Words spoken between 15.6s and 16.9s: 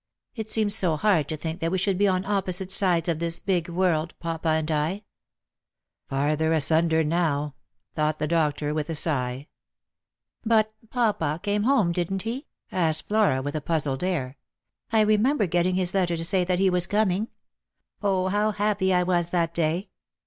his letter to say that he was